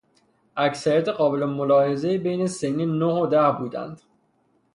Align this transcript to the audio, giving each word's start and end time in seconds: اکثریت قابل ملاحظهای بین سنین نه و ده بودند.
اکثریت 0.57 1.07
قابل 1.09 1.45
ملاحظهای 1.45 2.17
بین 2.17 2.47
سنین 2.47 2.97
نه 2.99 3.05
و 3.05 3.27
ده 3.27 3.51
بودند. 3.51 4.01